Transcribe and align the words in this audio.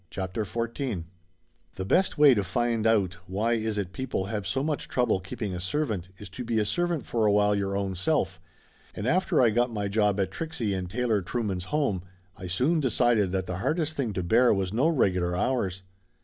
CHAPTER 0.09 0.45
XIV' 0.45 1.03
I 1.77 1.79
^HE 1.83 1.87
best 1.87 2.17
way 2.17 2.33
to 2.33 2.43
find 2.43 2.87
out 2.87 3.17
why 3.27 3.53
is 3.53 3.77
it 3.77 3.93
people 3.93 4.25
have 4.25 4.47
so 4.47 4.63
* 4.63 4.63
much 4.63 4.87
trouble 4.87 5.19
keeping 5.19 5.53
a 5.53 5.59
servant 5.59 6.09
is 6.17 6.27
to 6.29 6.43
be 6.43 6.57
a 6.57 6.65
servant 6.65 7.05
for 7.05 7.27
a 7.27 7.31
while 7.31 7.53
your 7.53 7.77
own 7.77 7.93
self, 7.93 8.41
and 8.95 9.05
after 9.05 9.43
I 9.43 9.51
got 9.51 9.71
my 9.71 9.87
job 9.87 10.19
at 10.19 10.31
Trixie 10.31 10.73
and 10.73 10.89
Taylor 10.89 11.21
Trueman's 11.21 11.65
home 11.65 12.01
I 12.35 12.47
soon 12.47 12.79
decided 12.79 13.31
that 13.33 13.45
the 13.45 13.57
hardest 13.57 13.95
thing 13.95 14.11
to 14.13 14.23
bear 14.23 14.51
was 14.51 14.73
no 14.73 14.87
regular 14.87 15.35
hours. 15.35 15.83